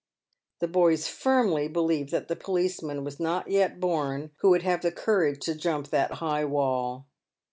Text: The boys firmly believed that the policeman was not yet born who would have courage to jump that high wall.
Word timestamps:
The 0.61 0.67
boys 0.67 1.07
firmly 1.07 1.67
believed 1.67 2.09
that 2.09 2.27
the 2.27 2.35
policeman 2.35 3.03
was 3.03 3.19
not 3.19 3.49
yet 3.51 3.79
born 3.79 4.31
who 4.37 4.49
would 4.49 4.63
have 4.63 4.81
courage 4.95 5.41
to 5.45 5.53
jump 5.53 5.89
that 5.89 6.13
high 6.13 6.43
wall. 6.45 7.05